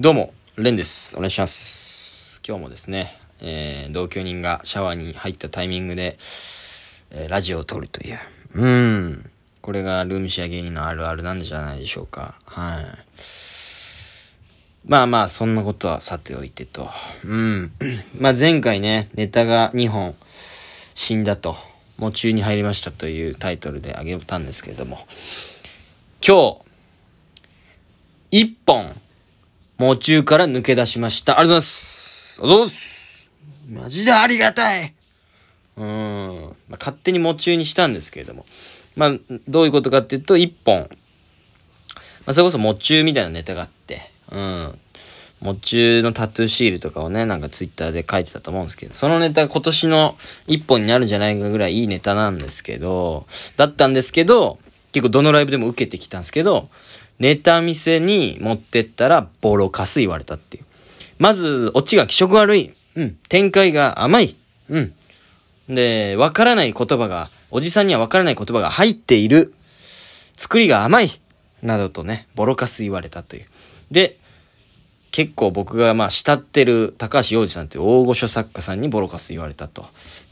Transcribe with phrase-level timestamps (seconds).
[0.00, 1.14] どうも、レンです。
[1.18, 2.40] お願いします。
[2.48, 6.16] 今日もですね、えー、同居人がシャワーに入ったタイミングで、
[7.10, 8.18] えーラジオを撮るという。
[8.54, 9.30] うーん。
[9.60, 12.34] これがルームシェア芸人のあるあるなんじゃないでしょうか。
[12.46, 12.84] はい。
[14.86, 16.88] まあまあ、そんなことはさておいてと。
[17.26, 17.70] うん。
[18.18, 20.14] まあ前回ね、ネタが2本
[20.94, 21.56] 死んだと、
[21.98, 24.96] 夢中に入りましたというタイトルであげたんですけれども、
[26.26, 26.56] 今
[28.30, 28.98] 日、1本、
[29.80, 31.38] 夢中から抜け出しました。
[31.38, 32.40] ありがとうございます。
[32.42, 33.28] ありがとうございます。
[33.84, 34.94] マジでありがたい。
[35.76, 35.86] うん。
[36.68, 38.44] まあ、勝手に夢中にしたんですけれども。
[38.94, 39.12] まあ、
[39.48, 40.86] どういうことかっていうと、1本、ま
[42.26, 44.78] あ、それこそ夢中みたいなネタがあって、うん。
[45.40, 53.26] 夢中のタトゥーシールとかをね、なんかツイッターで書いてたと思うんですけど、そのネタ今年の一本になるんじゃないかぐらいいいネタなんですけど、
[53.56, 54.58] だったんですけど、
[54.92, 56.68] 結構どのライブでも受けてきたんですけど、
[57.20, 60.64] ネタ見せに持ってったらボロカス言われたっていう。
[61.18, 62.74] まず、オチが気色悪い。
[62.96, 63.16] うん。
[63.28, 64.36] 展開が甘い。
[64.70, 64.94] うん。
[65.68, 69.52] で、わからない言葉が、おじさんにはわからない言葉が入っている。
[70.36, 71.10] 作りが甘い。
[71.62, 73.46] などとね、ボロカス言われたという。
[73.90, 74.16] で、
[75.10, 79.84] 結構僕がまあ慕ってる高橋洋二さんという大御所作家さんにボロカス言われたと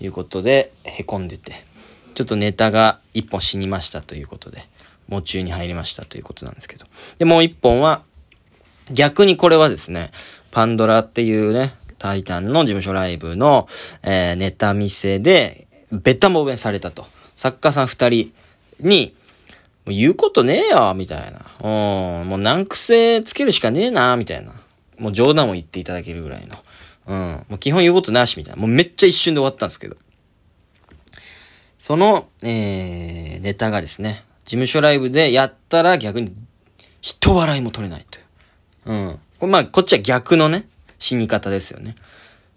[0.00, 1.52] いうことで、凹んでて、
[2.14, 4.62] ちょっとネタが一本死にましたということで、
[5.08, 6.86] 夢中に入りましたということなんですけど。
[7.18, 8.02] で、もう一本は、
[8.92, 10.10] 逆にこれはですね、
[10.50, 13.68] パンドラっていうね、タイタンの事務所ライブの、
[14.02, 17.06] えーネタ見せで、べったもべんされたと。
[17.34, 18.32] 作家さん二人
[18.80, 19.14] に、
[19.84, 22.20] もう言うことねえよ、みたいな。
[22.20, 24.54] うん、もう難癖つけるしかねえな、みたいな。
[24.98, 26.56] もう冗談を言っていただけるぐらいの。
[27.06, 28.60] うん、もう基本言うことなし、みたいな。
[28.60, 29.96] もうめっちゃ一瞬で終わったんですけど。
[31.78, 36.32] その、えー、ネタがですね、事務所ライブでやったら逆に、
[37.00, 38.92] 人笑いも取れないという。
[38.92, 39.20] うん。
[39.38, 40.66] これまあ、こっちは逆のね、
[40.98, 41.96] 死に方ですよね。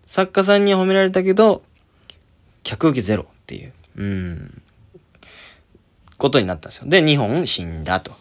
[0.06, 1.64] 作家さんに褒められたけど、
[2.64, 4.62] 客受けゼロっていう、うん、
[6.18, 6.88] ことになったんですよ。
[6.88, 8.14] で、2本死んだと。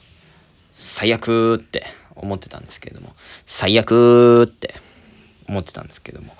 [0.72, 3.14] 最悪って思ってたんですけれども、
[3.44, 4.74] 最悪って
[5.48, 6.34] 思ってたんですけども、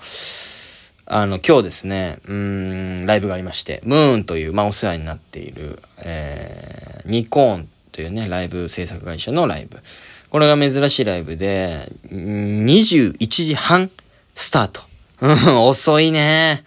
[1.11, 9.79] あの、今日ですね、うん、ライブがありまして、ムーンという、まあ、お世話になっている、えー、ニコーンというね、ライブ制作会社のライブ。
[10.29, 13.89] これが珍しいライブで、21時半
[14.35, 14.81] スタート。
[15.67, 16.63] 遅いね。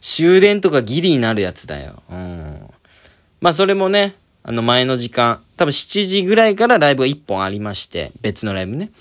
[0.00, 2.00] 終電とかギリになるやつだよ。
[2.12, 2.70] うん。
[3.40, 4.14] まあ、それもね、
[4.44, 8.92] あの前の時間、多分7時ぐらいからライブが1本ありまして、別のライブね。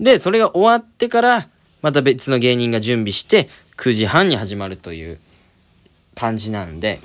[0.00, 1.48] で、それが終わってから、
[1.82, 3.50] また別の芸人が準備して、
[3.82, 5.18] 9時半に始まるという
[6.14, 7.00] 感じなんで、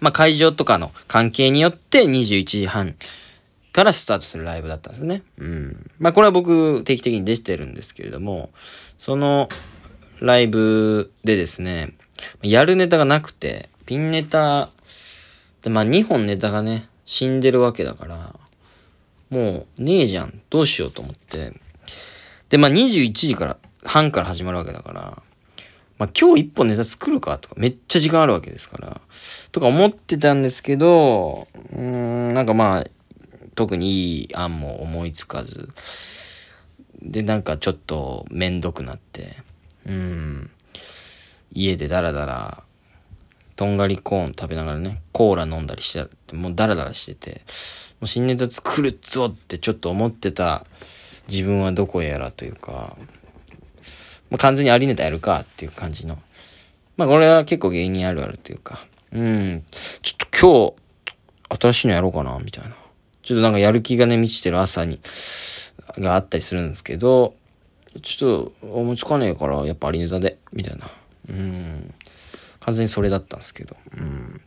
[0.00, 2.94] まあ会場とかの関係によって21時半
[3.72, 5.24] からスタートするライブだったんですね。
[5.38, 5.90] うん。
[5.98, 8.50] まあこれは僕定期的に出てるんですけれども、
[8.98, 9.48] その
[10.20, 11.92] ライブでですね、
[12.40, 14.68] やるネタがなくて、ピンネタ、
[15.62, 18.36] でまあ2本ネタがね、死んでるわけだから、
[19.28, 20.40] もうねえじゃん。
[20.50, 21.52] どうしようと思って。
[22.48, 25.22] で、まあ21時から、半から始まるわけだから、
[26.00, 29.00] まあ今日一本ネタ作るかとかめっちゃ時間あるわけですから、
[29.52, 32.84] とか思ってたんですけど、うーん、なんかまあ、
[33.54, 35.68] 特にいい案も思いつかず、
[37.02, 39.36] で、なんかちょっとめんどくなって、
[39.86, 40.50] うん、
[41.52, 42.62] 家でダラダラ、
[43.56, 47.42] とんがりコーン食べながらね、コーラ飲んだりしてて、もうダラダラしてて、
[48.00, 50.64] もう新ネタ作るぞってちょっと思ってた
[51.28, 52.96] 自分はどこやらというか、
[54.30, 56.18] まあ、完全にありネタやるかっていう感じの。
[56.96, 60.74] まあこれは結構芸人あるあるというか、うん、ちょっと
[61.48, 62.76] 今日、新しいのやろうかな、みたいな。
[63.22, 65.00] ちょっとなんかやる気がね、満ちてる朝に、
[65.98, 67.34] があったりするんですけど、
[68.02, 70.90] ちょっと思いつかねえから、やっぱありネタで、みたいな。
[71.28, 71.94] うん。
[72.60, 73.76] 完全にそれだったんですけど。
[73.96, 74.40] うん。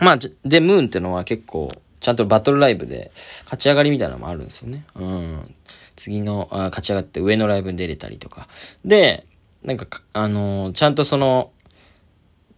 [0.00, 1.70] まあ、で、ムーンってのは結構、
[2.00, 3.10] ちゃんとバトルライブで、
[3.44, 4.84] 勝ち上がりみたいなのもあるんですよね。
[4.94, 5.54] うん。
[5.98, 8.48] 次の、あ勝ち上がって上のライブに出れたりとか。
[8.84, 9.26] で、
[9.62, 11.50] なんか、あのーちゃんとその、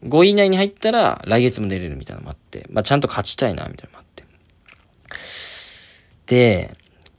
[0.04, 4.24] 5位以内に入ったら来月も出れるみたいなのもあって、まあちゃんと勝ちたいな、みたいなのもあって。
[6.26, 6.76] で、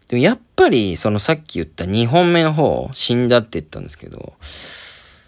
[0.09, 4.33] でもやっぱり、そのさっき言った2本目の方、死んだって言ったんですけど、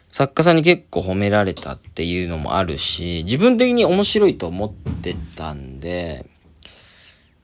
[0.10, 4.72] 作家さんに結構褒められたっていうのもあるし、自分的に面白いと思っ
[5.02, 6.28] てたんで、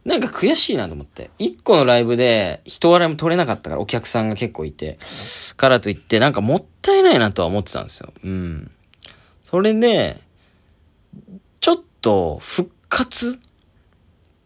[0.09, 1.29] なんか悔しいなと思って。
[1.38, 4.97] 一個のライブで人笑いも取れなかったからお客さんが結構いて、
[5.56, 8.11] からといってなんかもったいないなとは思ってたんですよ。
[8.23, 8.71] うん。
[9.45, 10.19] それで、
[11.61, 13.39] ちょっと復活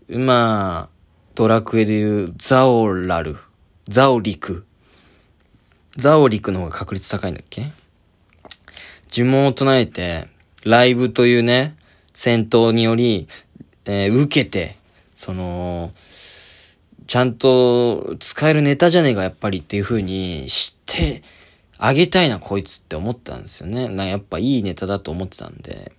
[0.09, 0.93] まあ、
[1.33, 3.37] ドラクエでいうザオラル、
[3.87, 4.65] ザオリク
[5.95, 7.71] ザオリクの方が確率高いんだっけ？
[9.13, 10.27] 呪文を唱えて、
[10.65, 11.77] ライブというね、
[12.13, 13.29] 戦闘により、
[13.85, 14.75] えー、受けて、
[15.23, 15.93] その、
[17.07, 21.23] ちゃんと使えるネタじゃねえか、やっぱりっていう風に知って
[21.77, 23.87] あげたいな、こいつって思ったんですよね。
[23.87, 25.93] なやっぱいいネタだと思ってたんで、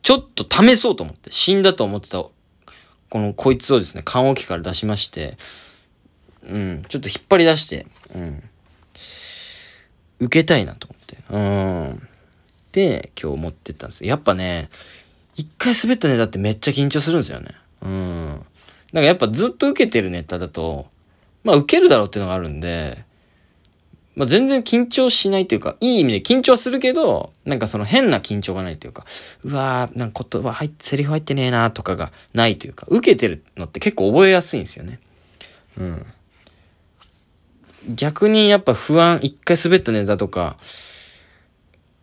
[0.00, 2.32] ちょっと試そうと思って、死んだと思ってた、こ
[3.10, 5.36] のこいつをですね、棺桶から出しまして、
[6.48, 8.42] うん、ちょっと引っ張り出して、うん、
[10.20, 11.38] 受けたいなと思って、う
[11.96, 12.08] ん。
[12.70, 14.68] で、今日持ってったんですよやっぱね、
[15.34, 17.50] 一回滑ったネタってめっちゃ緊張するんですよね。
[17.82, 18.28] うん。
[18.92, 20.86] なんかやっぱずっと受けてるネタだと、
[21.44, 23.04] まあ受けるだろうっていうのがあるんで、
[24.14, 29.04] まあ全然緊張しないというか、いい意味で緊張するけど、なんかその変な緊張がないというか、
[29.44, 35.00] うわー、なんか言葉入って、セリフ入ってねえなとかがないというか、受けてるのって結構覚えやすいんですよね。
[35.78, 36.06] うん。
[37.94, 40.56] 逆にやっぱ不安、一回滑ったネタとか、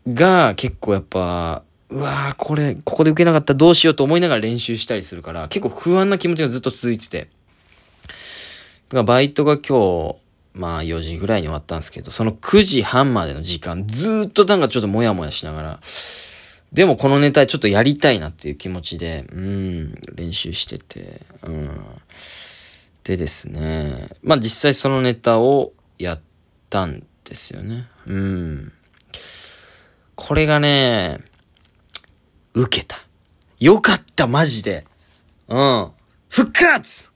[0.07, 1.63] が結構やっぱ、
[1.94, 7.19] うわー、これ、ここで受けなかったらどうしようと思いながら練習したりするから、結構不安な気持ちがずっと続いてて。
[7.19, 10.16] だからバイトが今日、
[10.56, 15.80] まあ4時ぐらいに終わったんですけど、その9時半までの時間、ずっとなんかちょっともやもやしながら、
[16.72, 21.69] でもこのネタちょっとやりたいなっていう気持ちで、うん、練習してて、うん。
[23.04, 26.19] でですね、まあ実際そのネタをやっ
[26.72, 27.88] たんですよね。
[28.07, 28.74] うん。
[30.16, 31.19] これがね、
[32.53, 32.97] 受けた。
[33.59, 34.85] よかった、マジで。
[35.47, 35.91] うん。
[36.29, 37.11] 復活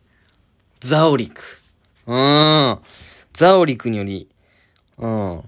[0.79, 1.41] ザオリク。
[2.07, 2.79] うん。
[3.33, 4.27] ザオリクにより、
[4.97, 5.43] うん。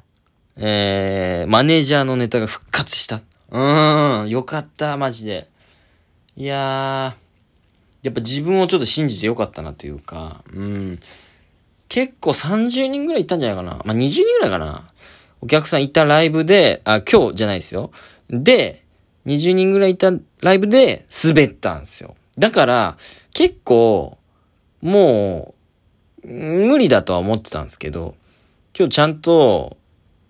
[0.58, 3.22] えー、マネージャーのネタが復活した。
[3.50, 4.30] うん。
[4.30, 5.48] よかった、マジで。
[6.36, 11.00] いやー、やっぱ自分をちょっと信じてよかったなというか、うん。
[11.88, 13.82] 結構30人ぐらいいたんじゃないかな。
[13.84, 14.84] まあ、20人ぐらいかな。
[15.42, 17.92] お客さんいたライブで、あ、今日じゃないですよ。
[18.30, 18.84] で、
[19.30, 20.12] 20人ぐらいいた
[20.42, 22.16] ライブで滑ったんですよ。
[22.38, 22.98] だから、
[23.34, 24.18] 結構、
[24.82, 25.54] も
[26.24, 28.16] う、無理だとは思ってたんですけど、
[28.78, 29.78] 今日ちゃんと、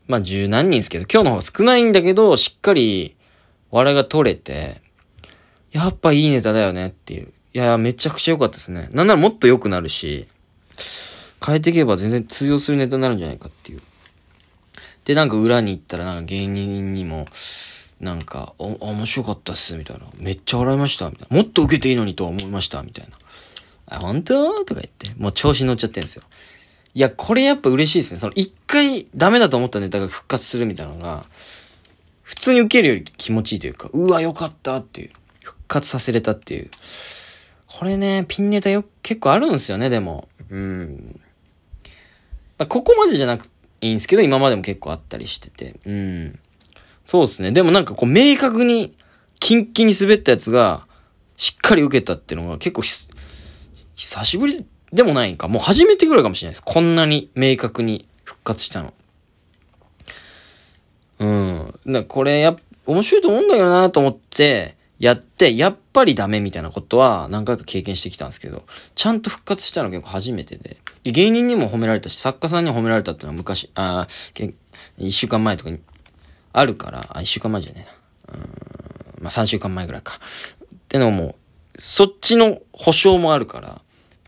[0.07, 3.15] まあ十何人ですけど、今日の方が少ないんだけど、しっかり
[3.71, 4.81] 笑いが取れて、
[5.71, 7.31] やっぱいいネタだよねっていう。
[7.53, 8.89] いや、めちゃくちゃ良かったですね。
[8.91, 10.27] なんならもっと良くなるし、
[11.45, 13.81] 変えていけば全然通用するネタになるんじゃないかっていう。
[15.05, 17.25] で、なんか裏に行ったらなんか芸人にも、
[17.99, 20.05] なんか、お、面白かったっす、みたいな。
[20.17, 21.37] めっちゃ笑いました、みたいな。
[21.37, 23.97] もっと受けていいのにと思いました、みたいな。
[23.97, 24.63] あ、本当？
[24.63, 26.23] とか言って、もう調子に乗っちゃってんですよ。
[26.93, 28.19] いや、これやっぱ嬉しいですね。
[28.19, 31.25] その一回ダメだと思ったネタが復活するみたいなのが、
[32.23, 35.11] 普通に受けるより気持ちいいというか、うわ、よかったっていう。
[35.41, 36.69] 復活させれたっていう。
[37.67, 40.27] これね、ピンネタよ、結構あるんですよね、でも。
[40.49, 41.19] うん。
[42.57, 45.75] まあ、ここまでじゃなくて、いいんですけど、今までも結構あったりしてて。
[45.85, 46.39] うん。
[47.09, 47.51] そうですね。
[47.51, 48.93] でもなんかこう、明確に、
[49.39, 50.85] キンキンに滑ったやつが、
[51.37, 55.47] しっかり受けたっていうのが結構久しぶりでもないんか。
[55.47, 56.63] もう初めてぐらいかもしれないです。
[56.63, 58.93] こんなに明確に復活したの。
[61.17, 61.79] うん。
[61.87, 68.61] だこれや、面白いと思うんだけどなと思って、やって、やっぱりダメみたいなことは何回か経験してきたんですけど、
[68.93, 70.77] ちゃんと復活したの結構初めてで。
[71.01, 74.07] 芸人にも褒められたし、作家さんにも褒められたっていうのは昔、あ
[74.99, 75.79] 一週間前とかに
[76.53, 77.85] あるから、あ、一週間前じゃね
[78.27, 78.37] えな。
[78.37, 80.19] うん、まあ三週間前ぐらいか。
[80.19, 81.35] ってのも、
[81.77, 83.81] そっちの保証もあるから、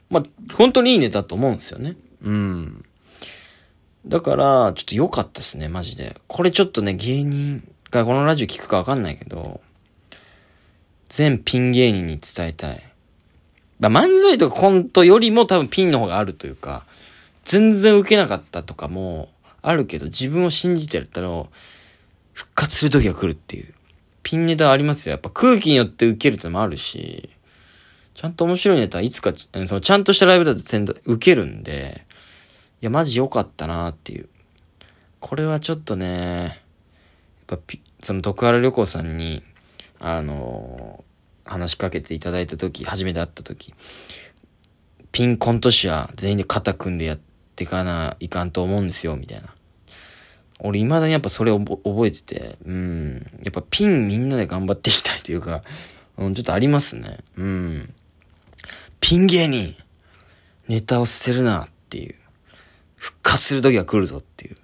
[0.09, 0.23] まあ、
[0.55, 1.95] 本当にいいネタと思うんですよね。
[2.23, 2.85] うん。
[4.05, 6.19] だから、ちょっと良かったですね、マジで。
[6.27, 9.61] これちょっとね、芸人がこのラジオ聞くかわかんないけど、
[11.09, 12.83] 全ピン芸人に伝えたい。
[13.79, 16.85] ま、漫才とかコントよりも多分ピンの方があるというか、
[17.43, 19.29] 全然受けなかったとかも
[19.61, 21.29] あるけど、自分を信じてやったら、
[22.33, 23.73] 復活する時が来るっていう。
[24.23, 25.13] ピンネタありますよ。
[25.13, 27.29] やっぱ空気によって受けるってのもあるし、
[28.13, 32.05] ちゃんと面白いネタはいつか、そのちゃんとしたライブだと全受けるんで、
[32.81, 34.29] いや、マジ良かったなっていう。
[35.19, 36.61] これはちょっとね、
[37.49, 39.43] やっぱその徳原旅行さんに、
[39.99, 41.03] あの
[41.45, 43.73] 話しかけていただいた時、初めて会った時、
[45.11, 47.19] ピンコント師は全員で肩組んでやっ
[47.55, 49.53] ていかないかんと思うんですよ、みたいな。
[50.63, 53.13] 俺未だにやっぱそれを覚えてて、うん。
[53.43, 55.63] やっぱピンみんなで頑張っていきたいというか、
[56.17, 57.17] うん、ちょっとありますね。
[57.37, 57.93] うん。
[58.99, 59.75] ピン芸人
[60.67, 62.15] ネタを捨てるなっていう。
[62.95, 64.57] 復活する時が来るぞっていう。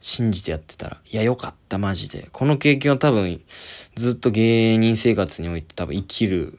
[0.00, 2.28] 信じてやってたら、いや、よかった、マジで。
[2.32, 3.40] この経験は多分、
[3.94, 6.58] ずっと芸人生活において多分生きる、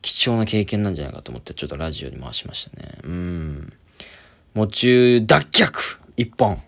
[0.00, 2.98] 貴重な経験なんじゃないかと思って、ちょっとラジオに回しましたね。
[3.04, 3.72] うん。
[4.54, 6.62] 夢中脱却一本。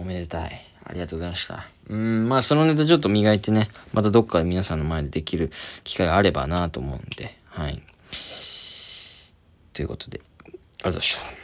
[0.00, 0.64] おめでたい。
[0.84, 1.64] ありがとうございました。
[1.88, 5.50] うん、まあそのネタちょっと磨いてね、またどっかで皆さんの前でできる
[5.84, 7.82] 機会があればなと思うんで、はい。
[9.74, 11.37] ということで、ありがとうございました。